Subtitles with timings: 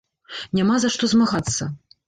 [0.59, 1.71] Няма за што змагацца.